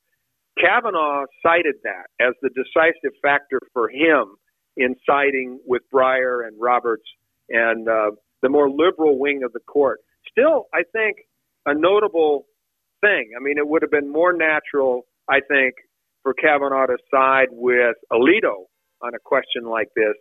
Kavanaugh 0.60 1.26
cited 1.42 1.76
that 1.84 2.08
as 2.20 2.34
the 2.42 2.50
decisive 2.50 3.16
factor 3.22 3.60
for 3.74 3.90
him 3.90 4.36
in 4.78 4.96
siding 5.06 5.60
with 5.66 5.82
Breyer 5.94 6.48
and 6.48 6.56
Roberts 6.60 7.08
and 7.50 7.88
uh, 7.88 8.12
the 8.42 8.50
more 8.50 8.70
liberal 8.70 9.20
wing 9.20 9.42
of 9.44 9.54
the 9.54 9.60
court. 9.60 10.00
Still, 10.30 10.68
I 10.74 10.82
think 10.92 11.18
a 11.66 11.74
notable 11.74 12.46
thing. 13.02 13.32
I 13.38 13.44
mean, 13.44 13.58
it 13.58 13.68
would 13.68 13.82
have 13.82 13.92
been 13.92 14.12
more 14.12 14.34
natural, 14.34 15.06
I 15.30 15.40
think, 15.48 15.76
for 16.24 16.34
Kavanaugh 16.34 16.88
to 16.88 16.98
side 17.14 17.48
with 17.52 17.96
Alito 18.12 18.66
on 19.02 19.14
a 19.16 19.20
question 19.24 19.66
like 19.66 19.88
this 19.96 20.16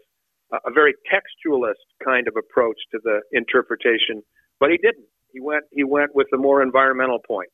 a 0.52 0.70
very 0.70 0.94
textualist 1.12 1.84
kind 2.04 2.26
of 2.28 2.34
approach 2.36 2.78
to 2.92 2.98
the 3.02 3.20
interpretation, 3.32 4.22
but 4.58 4.70
he 4.70 4.78
didn't. 4.78 5.06
He 5.32 5.40
went 5.40 5.64
he 5.70 5.84
went 5.84 6.14
with 6.14 6.26
the 6.30 6.38
more 6.38 6.62
environmental 6.62 7.20
point. 7.20 7.50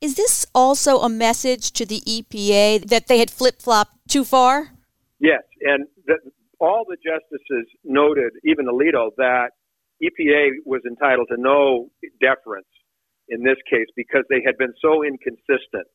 Is 0.00 0.16
this 0.16 0.46
also 0.54 1.00
a 1.00 1.08
message 1.08 1.70
to 1.72 1.86
the 1.86 2.00
EPA 2.00 2.88
that 2.88 3.06
they 3.06 3.18
had 3.18 3.30
flip 3.30 3.60
flopped 3.60 3.96
too 4.08 4.24
far? 4.24 4.72
Yes, 5.20 5.42
and 5.60 5.86
the, 6.06 6.16
all 6.58 6.84
the 6.88 6.96
justices 6.96 7.66
noted, 7.84 8.32
even 8.44 8.66
Alito, 8.66 9.10
that 9.18 9.50
EPA 10.02 10.50
was 10.64 10.82
entitled 10.84 11.28
to 11.30 11.36
no 11.40 11.90
deference 12.20 12.66
in 13.28 13.44
this 13.44 13.58
case 13.70 13.86
because 13.96 14.24
they 14.28 14.42
had 14.44 14.58
been 14.58 14.74
so 14.82 15.04
inconsistent 15.04 15.86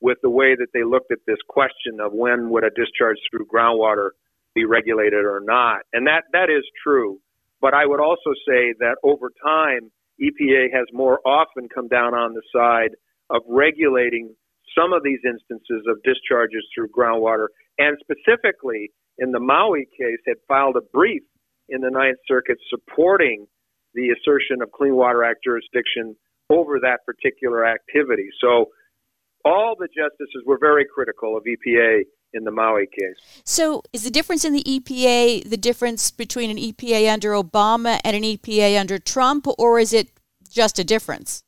with 0.00 0.16
the 0.22 0.30
way 0.30 0.56
that 0.56 0.68
they 0.72 0.82
looked 0.82 1.12
at 1.12 1.18
this 1.26 1.36
question 1.46 2.00
of 2.00 2.12
when 2.12 2.48
would 2.48 2.64
a 2.64 2.70
discharge 2.70 3.18
through 3.30 3.46
groundwater 3.46 4.10
be 4.54 4.64
regulated 4.64 5.24
or 5.24 5.40
not. 5.42 5.80
And 5.92 6.06
that, 6.06 6.24
that 6.32 6.50
is 6.50 6.64
true. 6.82 7.18
But 7.60 7.74
I 7.74 7.86
would 7.86 8.00
also 8.00 8.32
say 8.48 8.74
that 8.80 8.96
over 9.02 9.30
time, 9.44 9.90
EPA 10.20 10.72
has 10.72 10.86
more 10.92 11.20
often 11.26 11.68
come 11.72 11.88
down 11.88 12.14
on 12.14 12.34
the 12.34 12.42
side 12.54 12.96
of 13.30 13.42
regulating 13.48 14.34
some 14.76 14.92
of 14.92 15.02
these 15.02 15.20
instances 15.24 15.84
of 15.88 16.02
discharges 16.02 16.64
through 16.74 16.88
groundwater, 16.88 17.46
and 17.78 17.96
specifically 18.00 18.90
in 19.20 19.32
the 19.32 19.38
Maui 19.38 19.86
case, 19.96 20.18
had 20.26 20.36
filed 20.48 20.76
a 20.76 20.80
brief 20.92 21.22
in 21.68 21.82
the 21.82 21.90
Ninth 21.90 22.18
Circuit 22.26 22.58
supporting 22.68 23.46
the 23.94 24.08
assertion 24.10 24.62
of 24.62 24.72
Clean 24.72 24.94
Water 24.94 25.22
Act 25.22 25.44
jurisdiction 25.44 26.16
over 26.48 26.80
that 26.80 27.00
particular 27.06 27.66
activity. 27.66 28.28
So 28.40 28.66
all 29.44 29.76
the 29.78 29.88
justices 29.88 30.42
were 30.46 30.58
very 30.58 30.86
critical 30.92 31.36
of 31.36 31.44
EPA 31.44 32.02
in 32.32 32.44
the 32.44 32.50
Maui 32.50 32.86
case. 32.86 33.16
So, 33.44 33.82
is 33.92 34.04
the 34.04 34.10
difference 34.10 34.44
in 34.44 34.52
the 34.52 34.62
EPA 34.62 35.48
the 35.48 35.56
difference 35.56 36.10
between 36.10 36.50
an 36.50 36.56
EPA 36.56 37.12
under 37.12 37.30
Obama 37.30 38.00
and 38.04 38.16
an 38.16 38.22
EPA 38.22 38.78
under 38.80 38.98
Trump, 38.98 39.46
or 39.58 39.78
is 39.78 39.92
it 39.92 40.10
just 40.48 40.78
a 40.78 40.84
difference? 40.84 41.42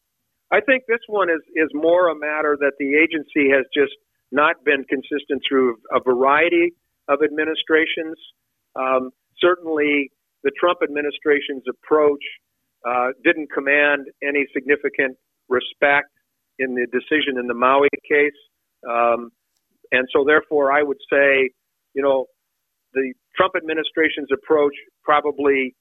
I 0.51 0.61
think 0.61 0.85
this 0.87 1.01
one 1.09 1.31
is, 1.31 1.41
is 1.55 1.71
more 1.73 2.09
a 2.09 2.15
matter 2.15 2.57
that 2.61 2.73
the 2.79 2.95
agency 2.95 3.51
has 3.51 3.65
just 3.75 3.95
not 4.31 4.65
been 4.65 4.85
consistent 4.85 5.43
through 5.49 5.79
a 5.91 6.01
variety 6.01 6.75
of 7.09 7.21
administrations. 7.23 8.17
Um, 8.77 9.11
certainly, 9.39 10.11
the 10.45 10.51
Trump 10.59 10.81
administration's 10.83 11.65
approach 11.69 12.23
uh, 12.87 13.09
didn't 13.25 13.51
command 13.53 14.07
any 14.23 14.47
significant 14.53 15.17
respect 15.49 16.09
in 16.59 16.75
the 16.75 16.87
decision 16.93 17.39
in 17.39 17.47
the 17.47 17.55
Maui 17.55 17.89
case. 18.09 18.37
Um, 18.89 19.31
and 19.93 20.09
so, 20.13 20.25
therefore, 20.27 20.73
I 20.73 20.83
would 20.83 20.99
say, 21.11 21.51
you 21.95 22.03
know, 22.03 22.27
the 22.95 23.13
Trump 23.37 23.53
administration's 23.57 24.29
approach 24.33 24.75
probably, 25.05 25.75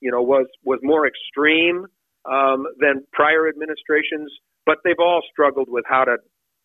you 0.00 0.10
know, 0.10 0.22
was 0.22 0.46
was 0.64 0.80
more 0.82 1.06
extreme 1.06 1.86
um, 2.24 2.66
than 2.80 3.04
prior 3.12 3.48
administrations, 3.48 4.32
but 4.66 4.78
they've 4.84 4.98
all 4.98 5.22
struggled 5.30 5.68
with 5.70 5.84
how 5.86 6.04
to 6.04 6.16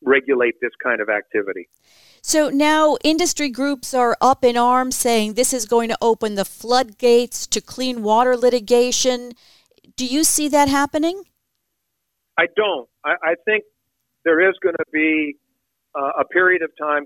regulate 0.01 0.55
this 0.61 0.71
kind 0.81 1.01
of 1.01 1.09
activity. 1.09 1.67
So 2.21 2.49
now 2.49 2.97
industry 3.03 3.49
groups 3.49 3.93
are 3.93 4.15
up 4.21 4.45
in 4.45 4.55
arms 4.57 4.95
saying 4.95 5.33
this 5.33 5.53
is 5.53 5.65
going 5.65 5.89
to 5.89 5.97
open 6.01 6.35
the 6.35 6.45
floodgates 6.45 7.45
to 7.47 7.59
clean 7.59 8.03
water 8.03 8.37
litigation. 8.37 9.33
Do 9.97 10.05
you 10.05 10.23
see 10.23 10.47
that 10.49 10.69
happening? 10.69 11.23
I 12.37 12.45
don't. 12.55 12.87
I, 13.03 13.15
I 13.23 13.35
think 13.43 13.65
there 14.23 14.47
is 14.47 14.55
going 14.61 14.75
to 14.75 14.85
be 14.93 15.35
a 15.95 16.25
period 16.25 16.61
of 16.61 16.71
time, 16.79 17.05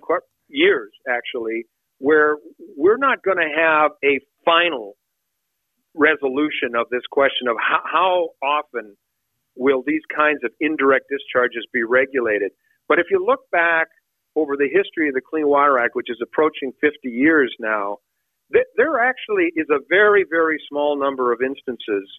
years 0.49 0.91
actually, 1.07 1.65
where 1.99 2.37
we're 2.77 2.97
not 2.97 3.23
going 3.23 3.37
to 3.37 3.49
have 3.55 3.91
a 4.03 4.19
final 4.45 4.95
resolution 5.95 6.75
of 6.75 6.87
this 6.89 7.03
question 7.11 7.47
of 7.47 7.55
how, 7.59 7.81
how 7.85 8.29
often 8.41 8.95
will 9.55 9.83
these 9.85 10.01
kinds 10.15 10.39
of 10.43 10.51
indirect 10.59 11.05
discharges 11.09 11.65
be 11.71 11.83
regulated. 11.83 12.51
But 12.87 12.99
if 12.99 13.05
you 13.11 13.23
look 13.25 13.49
back 13.51 13.87
over 14.35 14.57
the 14.57 14.69
history 14.71 15.07
of 15.09 15.13
the 15.13 15.21
Clean 15.21 15.47
Water 15.47 15.77
Act, 15.77 15.95
which 15.95 16.09
is 16.09 16.17
approaching 16.21 16.73
50 16.81 17.09
years 17.09 17.53
now, 17.59 17.97
th- 18.51 18.65
there 18.77 18.99
actually 18.99 19.51
is 19.55 19.67
a 19.69 19.79
very, 19.89 20.25
very 20.29 20.59
small 20.69 20.99
number 20.99 21.31
of 21.31 21.41
instances 21.41 22.09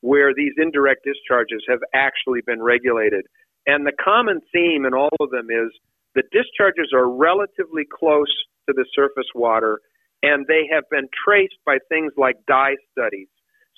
where 0.00 0.34
these 0.34 0.52
indirect 0.58 1.04
discharges 1.04 1.64
have 1.68 1.80
actually 1.94 2.40
been 2.44 2.60
regulated. 2.60 3.24
And 3.66 3.86
the 3.86 3.92
common 4.04 4.40
theme 4.52 4.84
in 4.84 4.92
all 4.92 5.16
of 5.20 5.30
them 5.30 5.46
is 5.48 5.72
the 6.14 6.22
discharges 6.32 6.92
are 6.94 7.08
relatively 7.08 7.84
close 7.88 8.32
to 8.68 8.74
the 8.74 8.86
surface 8.94 9.28
water 9.34 9.80
and 10.22 10.46
they 10.46 10.68
have 10.72 10.84
been 10.90 11.08
traced 11.24 11.58
by 11.66 11.78
things 11.88 12.12
like 12.16 12.36
dye 12.46 12.76
studies 12.92 13.28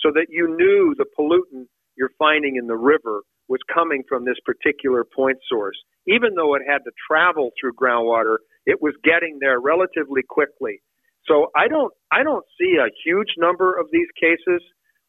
so 0.00 0.10
that 0.12 0.26
you 0.28 0.48
knew 0.48 0.94
the 0.96 1.06
pollutant 1.18 1.66
you're 1.96 2.12
finding 2.18 2.56
in 2.56 2.66
the 2.66 2.76
river 2.76 3.22
was 3.48 3.60
coming 3.72 4.02
from 4.08 4.24
this 4.24 4.36
particular 4.44 5.04
point 5.04 5.38
source. 5.48 5.76
Even 6.06 6.34
though 6.34 6.54
it 6.54 6.62
had 6.66 6.78
to 6.84 6.90
travel 7.08 7.50
through 7.60 7.72
groundwater, 7.74 8.36
it 8.66 8.80
was 8.80 8.94
getting 9.04 9.38
there 9.40 9.60
relatively 9.60 10.22
quickly. 10.22 10.82
So 11.26 11.48
I 11.56 11.68
don't 11.68 11.92
I 12.12 12.22
don't 12.22 12.44
see 12.60 12.76
a 12.76 12.92
huge 13.04 13.32
number 13.38 13.78
of 13.78 13.86
these 13.92 14.08
cases. 14.20 14.62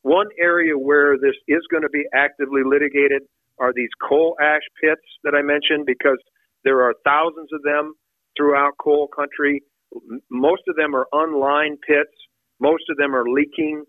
One 0.04 0.28
area 0.40 0.78
where 0.78 1.18
this 1.18 1.36
is 1.48 1.62
going 1.72 1.84
to 1.84 1.90
be 1.90 2.06
actively 2.14 2.62
litigated 2.64 3.24
are 3.60 3.74
these 3.74 3.90
coal 4.02 4.36
ash 4.40 4.64
pits 4.82 5.04
that 5.24 5.34
I 5.34 5.42
mentioned 5.42 5.86
because 5.86 6.20
there 6.66 6.82
are 6.82 6.94
thousands 7.06 7.50
of 7.54 7.62
them 7.64 7.94
throughout 8.36 8.74
coal 8.82 9.08
country. 9.08 9.64
Most 10.30 10.64
of 10.68 10.76
them 10.76 10.94
are 10.96 11.08
unlined 11.14 11.78
pits. 11.88 12.12
Most 12.60 12.84
of 12.90 12.98
them 12.98 13.16
are 13.16 13.24
leaking 13.30 13.86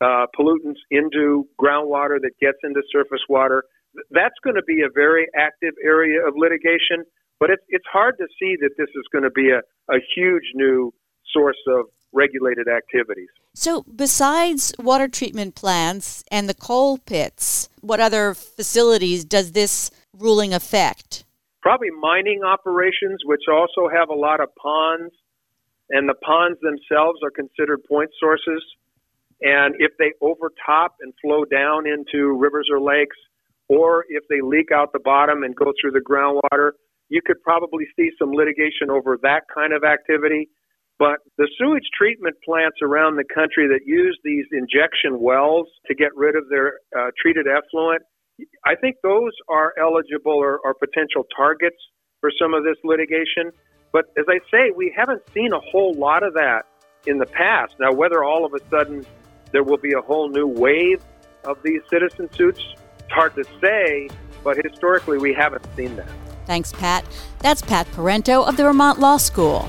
uh, 0.00 0.26
pollutants 0.38 0.80
into 0.90 1.48
groundwater 1.60 2.18
that 2.20 2.32
gets 2.40 2.58
into 2.62 2.82
surface 2.92 3.20
water. 3.28 3.64
That's 4.10 4.34
going 4.44 4.56
to 4.56 4.62
be 4.62 4.82
a 4.82 4.92
very 4.94 5.26
active 5.36 5.74
area 5.84 6.26
of 6.26 6.34
litigation, 6.36 7.04
but 7.40 7.50
it's 7.50 7.62
it's 7.68 7.84
hard 7.92 8.16
to 8.18 8.26
see 8.38 8.54
that 8.60 8.70
this 8.78 8.88
is 8.94 9.04
going 9.12 9.24
to 9.24 9.30
be 9.30 9.50
a, 9.50 9.60
a 9.92 9.98
huge 10.14 10.52
new 10.54 10.92
source 11.32 11.58
of 11.66 11.86
regulated 12.12 12.68
activities. 12.68 13.28
So, 13.54 13.82
besides 13.82 14.72
water 14.78 15.08
treatment 15.08 15.54
plants 15.54 16.24
and 16.30 16.48
the 16.48 16.54
coal 16.54 16.98
pits, 16.98 17.68
what 17.80 18.00
other 18.00 18.34
facilities 18.34 19.24
does 19.24 19.52
this 19.52 19.90
ruling 20.16 20.54
affect? 20.54 21.24
Probably 21.62 21.90
mining 21.90 22.42
operations, 22.42 23.20
which 23.24 23.42
also 23.50 23.88
have 23.88 24.08
a 24.08 24.14
lot 24.14 24.40
of 24.40 24.48
ponds, 24.56 25.12
and 25.90 26.08
the 26.08 26.14
ponds 26.14 26.58
themselves 26.60 27.20
are 27.22 27.30
considered 27.30 27.84
point 27.84 28.10
sources. 28.18 28.62
And 29.42 29.74
if 29.78 29.92
they 29.98 30.12
overtop 30.20 30.96
and 31.00 31.12
flow 31.20 31.44
down 31.44 31.86
into 31.86 32.36
rivers 32.36 32.68
or 32.70 32.80
lakes, 32.80 33.16
or 33.68 34.04
if 34.08 34.24
they 34.28 34.40
leak 34.42 34.72
out 34.72 34.92
the 34.92 35.00
bottom 35.00 35.42
and 35.42 35.54
go 35.54 35.72
through 35.80 35.92
the 35.92 36.00
groundwater, 36.00 36.72
you 37.08 37.20
could 37.24 37.42
probably 37.42 37.86
see 37.96 38.10
some 38.18 38.32
litigation 38.32 38.90
over 38.90 39.18
that 39.22 39.42
kind 39.52 39.72
of 39.72 39.84
activity. 39.84 40.48
But 40.98 41.20
the 41.38 41.48
sewage 41.58 41.88
treatment 41.96 42.36
plants 42.44 42.76
around 42.82 43.16
the 43.16 43.24
country 43.24 43.66
that 43.68 43.80
use 43.86 44.18
these 44.22 44.44
injection 44.52 45.20
wells 45.20 45.66
to 45.86 45.94
get 45.94 46.14
rid 46.14 46.36
of 46.36 46.48
their 46.50 46.74
uh, 46.96 47.10
treated 47.20 47.46
effluent, 47.46 48.02
I 48.64 48.74
think 48.74 48.96
those 49.02 49.32
are 49.48 49.72
eligible 49.78 50.32
or, 50.32 50.58
or 50.58 50.74
potential 50.74 51.26
targets 51.36 51.76
for 52.20 52.30
some 52.40 52.54
of 52.54 52.64
this 52.64 52.76
litigation. 52.84 53.52
But 53.92 54.06
as 54.18 54.26
I 54.28 54.38
say, 54.50 54.70
we 54.74 54.92
haven't 54.96 55.22
seen 55.32 55.52
a 55.52 55.60
whole 55.60 55.94
lot 55.94 56.22
of 56.22 56.34
that 56.34 56.66
in 57.06 57.18
the 57.18 57.26
past. 57.26 57.74
Now, 57.80 57.92
whether 57.92 58.22
all 58.22 58.44
of 58.44 58.54
a 58.54 58.60
sudden 58.68 59.04
there 59.52 59.64
will 59.64 59.78
be 59.78 59.92
a 59.92 60.00
whole 60.00 60.28
new 60.28 60.46
wave 60.46 61.02
of 61.44 61.58
these 61.62 61.80
citizen 61.88 62.32
suits, 62.32 62.62
it's 62.98 63.12
hard 63.12 63.34
to 63.34 63.44
say, 63.60 64.08
but 64.44 64.56
historically 64.62 65.18
we 65.18 65.32
haven't 65.32 65.66
seen 65.74 65.96
that. 65.96 66.08
Thanks, 66.46 66.72
Pat. 66.72 67.04
That's 67.40 67.62
Pat 67.62 67.86
Parenteau 67.92 68.46
of 68.46 68.56
the 68.56 68.64
Vermont 68.64 68.98
Law 68.98 69.16
School. 69.16 69.68